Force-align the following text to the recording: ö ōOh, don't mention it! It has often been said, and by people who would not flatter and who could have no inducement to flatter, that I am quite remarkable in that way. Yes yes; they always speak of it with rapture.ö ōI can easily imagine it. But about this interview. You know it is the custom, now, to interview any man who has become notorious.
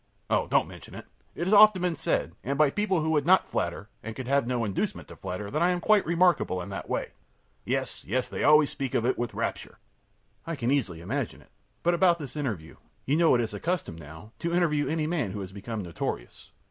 ö 0.31 0.35
ōOh, 0.35 0.49
don't 0.49 0.67
mention 0.67 0.95
it! 0.95 1.05
It 1.35 1.43
has 1.43 1.53
often 1.53 1.83
been 1.83 1.95
said, 1.95 2.33
and 2.43 2.57
by 2.57 2.71
people 2.71 3.01
who 3.03 3.11
would 3.11 3.23
not 3.27 3.47
flatter 3.47 3.87
and 4.01 4.09
who 4.13 4.15
could 4.15 4.27
have 4.27 4.47
no 4.47 4.65
inducement 4.65 5.07
to 5.09 5.15
flatter, 5.15 5.51
that 5.51 5.61
I 5.61 5.69
am 5.69 5.79
quite 5.79 6.03
remarkable 6.07 6.59
in 6.59 6.69
that 6.69 6.89
way. 6.89 7.11
Yes 7.65 8.03
yes; 8.03 8.27
they 8.27 8.43
always 8.43 8.71
speak 8.71 8.95
of 8.95 9.05
it 9.05 9.15
with 9.15 9.35
rapture.ö 9.35 10.51
ōI 10.53 10.57
can 10.57 10.71
easily 10.71 11.01
imagine 11.01 11.43
it. 11.43 11.51
But 11.83 11.93
about 11.93 12.17
this 12.17 12.35
interview. 12.35 12.77
You 13.05 13.15
know 13.15 13.35
it 13.35 13.41
is 13.41 13.51
the 13.51 13.59
custom, 13.59 13.95
now, 13.95 14.31
to 14.39 14.55
interview 14.55 14.87
any 14.87 15.05
man 15.05 15.33
who 15.33 15.41
has 15.41 15.51
become 15.53 15.83
notorious. 15.83 16.49